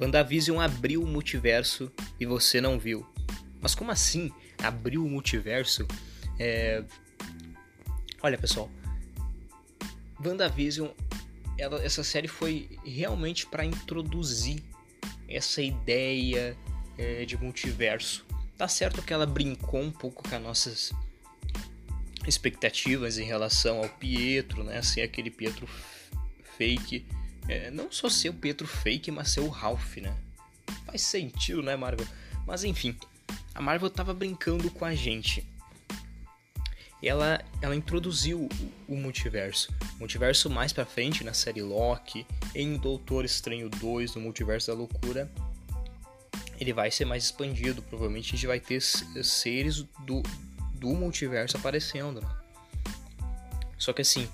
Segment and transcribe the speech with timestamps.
[0.00, 3.06] WandaVision abriu o multiverso e você não viu.
[3.60, 4.32] Mas como assim
[4.62, 5.86] abriu o multiverso?
[6.38, 6.82] É...
[8.22, 8.70] Olha, pessoal.
[10.24, 10.88] WandaVision,
[11.58, 14.62] ela, essa série foi realmente para introduzir
[15.28, 16.56] essa ideia
[16.98, 18.26] é, de multiverso.
[18.56, 20.92] Tá certo que ela brincou um pouco com as nossas
[22.26, 24.82] expectativas em relação ao Pietro, né?
[24.82, 25.68] Ser aquele Pietro
[26.56, 27.06] fake.
[27.50, 30.16] É, não só ser o Pietro fake, mas ser o Ralph, né?
[30.86, 32.06] Faz sentido, né, Marvel?
[32.46, 32.96] Mas enfim,
[33.52, 35.44] a Marvel tava brincando com a gente.
[37.02, 38.48] Ela, ela introduziu
[38.88, 39.74] o, o multiverso.
[39.96, 44.74] O multiverso mais pra frente, na série Loki, em Doutor Estranho 2, no Multiverso da
[44.74, 45.28] Loucura,
[46.60, 47.82] ele vai ser mais expandido.
[47.82, 50.22] Provavelmente a gente vai ter seres do,
[50.74, 52.20] do multiverso aparecendo.
[52.20, 52.28] Né?
[53.76, 54.28] Só que assim,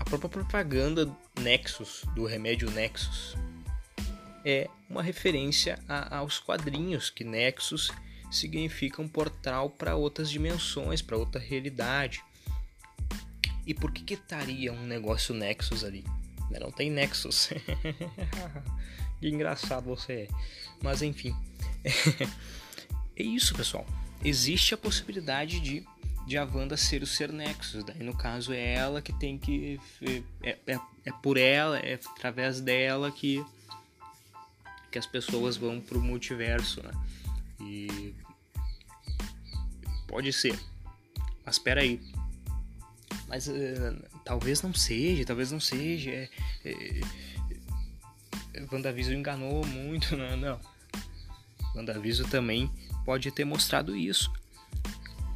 [0.00, 3.36] a própria propaganda Nexus, do remédio Nexus,
[4.44, 7.92] é uma referência a, aos quadrinhos que Nexus
[8.30, 12.24] significa um portal para outras dimensões, para outra realidade.
[13.66, 16.04] E por que que estaria um negócio Nexus ali?
[16.58, 17.50] Não tem Nexus.
[19.20, 20.28] que engraçado você é.
[20.82, 21.36] Mas enfim.
[23.16, 23.86] é isso, pessoal.
[24.24, 25.86] Existe a possibilidade de,
[26.26, 27.84] de a Wanda ser o ser Nexus.
[27.84, 29.80] Daí, no caso, é ela que tem que.
[30.42, 33.44] É, é, é por ela, é através dela que,
[34.90, 36.92] que as pessoas vão pro multiverso, né?
[37.60, 38.14] E.
[40.06, 40.58] Pode ser.
[41.44, 42.00] Mas espera aí.
[43.28, 43.52] Mas uh,
[44.24, 46.10] talvez não seja, talvez não seja.
[46.10, 46.28] É,
[46.64, 47.00] é,
[48.70, 50.36] WandaVision enganou muito, né?
[50.36, 50.60] Não.
[51.74, 52.70] WandaVision também
[53.04, 54.32] pode ter mostrado isso.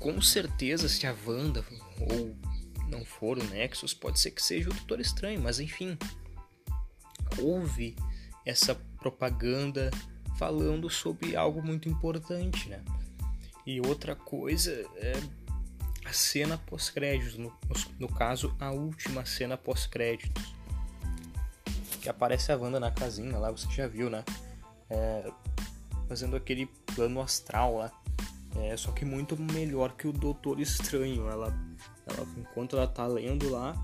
[0.04, 1.64] Com certeza, se a Wanda
[1.98, 2.36] ou
[2.90, 5.96] não for o Nexus, pode ser que seja o Doutor Estranho, mas enfim.
[7.40, 7.96] Houve
[8.44, 9.90] essa propaganda
[10.38, 12.84] falando sobre algo muito importante, né?
[13.64, 15.14] E outra coisa é
[16.04, 17.50] a cena pós-créditos, no,
[17.98, 20.54] no caso, a última cena pós-créditos
[22.02, 24.22] que aparece a Wanda na casinha lá, você já viu, né?
[24.90, 25.32] É,
[26.06, 28.02] fazendo aquele plano astral lá.
[28.56, 31.28] É, só que muito melhor que o Doutor Estranho.
[31.28, 31.52] Ela,
[32.06, 33.74] ela, enquanto ela tá lendo lá,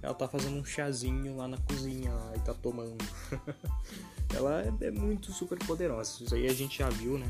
[0.00, 3.04] ela tá fazendo um chazinho lá na cozinha lá, e tá tomando.
[4.34, 6.24] ela é, é, muito super poderosa.
[6.24, 7.26] Isso aí a gente já viu, né?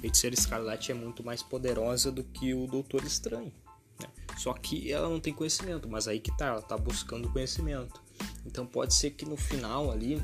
[0.00, 3.52] Feiticeira Escarlate é muito mais poderosa do que o Doutor Estranho.
[4.00, 4.08] Né?
[4.36, 8.00] Só que ela não tem conhecimento, mas aí que tá, ela tá buscando conhecimento.
[8.46, 10.22] Então pode ser que no final ali.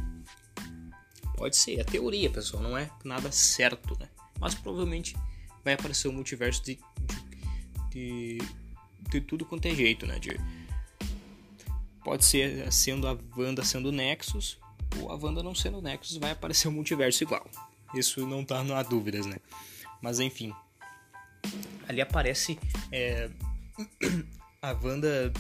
[1.36, 4.08] Pode ser, é teoria, pessoal, não é nada certo, né?
[4.38, 5.16] Mas provavelmente
[5.64, 6.78] vai aparecer um multiverso de,
[7.91, 8.38] de, de,
[9.10, 10.19] de, tudo quanto é jeito, né?
[10.19, 10.38] De,
[12.04, 14.58] pode ser sendo a Wanda sendo o Nexus,
[15.00, 17.48] ou a Wanda não sendo o Nexus, vai aparecer um multiverso igual.
[17.94, 19.36] Isso não tá, não há dúvidas, né?
[20.03, 20.53] Mas enfim.
[21.88, 22.58] Ali aparece
[22.92, 23.30] é,
[24.60, 25.32] a Wanda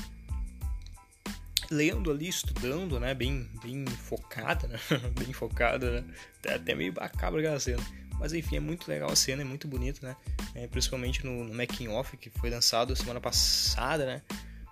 [1.70, 3.14] lendo ali, estudando, né?
[3.14, 4.78] Bem, bem focada, né?
[5.18, 6.14] bem focada, né?
[6.38, 7.82] Até, até meio bacabra aquela cena.
[8.18, 10.16] Mas enfim, é muito legal a cena, é muito bonito, né?
[10.54, 14.22] É, principalmente no, no making off que foi lançado semana passada, né?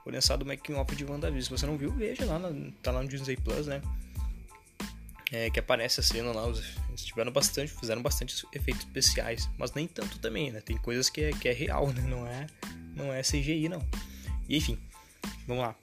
[0.02, 1.42] Foi lançado o making off de WandaVision.
[1.42, 3.80] Se você não viu, veja lá, no, tá lá no Disney Plus, né?
[5.30, 9.86] É, que aparece a cena lá, eles tiveram bastante, fizeram bastante efeitos especiais, mas nem
[9.86, 10.60] tanto também, né?
[10.60, 12.02] Tem coisas que é, que é real, né?
[12.02, 12.46] Não é,
[12.94, 13.82] não é CGI, não.
[14.48, 14.78] E enfim,
[15.46, 15.74] vamos lá.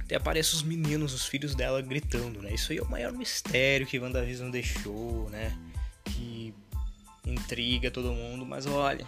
[0.00, 2.54] Até aparecem os meninos, os filhos dela gritando, né?
[2.54, 5.56] Isso aí é o maior mistério que WandaVision deixou, né?
[7.26, 9.06] Intriga todo mundo, mas olha.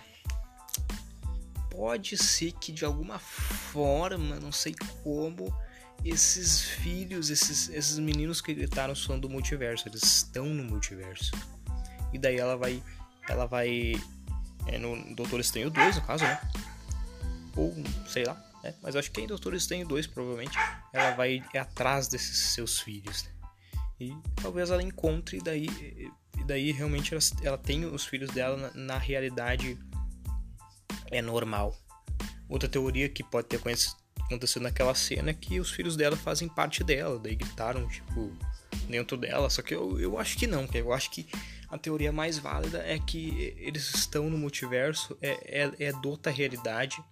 [1.71, 5.53] Pode ser que de alguma forma, não sei como,
[6.05, 11.33] esses filhos, esses, esses meninos que gritaram são do multiverso, eles estão no multiverso.
[12.13, 12.83] E daí ela vai.
[13.29, 13.95] Ela vai.
[14.67, 16.41] É no Doutor Estranho 2, no caso, né?
[17.57, 17.75] Ou
[18.07, 18.75] sei lá né?
[18.83, 20.57] Mas acho que em Doutor Estranho 2, provavelmente,
[20.91, 23.25] ela vai atrás desses seus filhos.
[23.25, 23.31] Né?
[24.01, 26.11] E talvez ela encontre, daí, e
[26.45, 29.79] daí realmente ela, ela tem os filhos dela na, na realidade
[31.11, 31.77] é normal.
[32.49, 36.85] Outra teoria que pode ter acontecido naquela cena é que os filhos dela fazem parte
[36.85, 38.33] dela, daí gritaram, tipo,
[38.89, 39.49] dentro dela.
[39.49, 41.27] Só que eu, eu acho que não, eu acho que
[41.69, 46.31] a teoria mais válida é que eles estão no multiverso, é, é, é de outra
[46.31, 47.03] realidade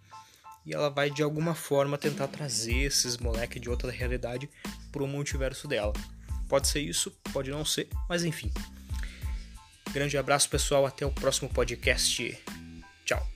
[0.65, 4.49] e ela vai de alguma forma tentar trazer esses moleques de outra realidade
[4.93, 5.93] pro multiverso dela.
[6.49, 8.53] Pode ser isso, pode não ser, mas enfim.
[9.93, 10.87] Grande abraço, pessoal.
[10.87, 12.39] Até o próximo podcast.
[13.05, 13.27] Tchau.